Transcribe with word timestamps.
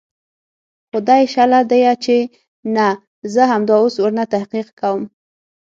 خو 0.89 0.97
دى 1.07 1.21
شله 1.33 1.59
ديه 1.71 1.93
چې 2.03 2.17
نه 2.75 2.87
زه 3.33 3.41
همدا 3.51 3.75
اوس 3.81 3.95
ورنه 3.99 4.23
تحقيق 4.33 4.67
کوم. 4.79 5.01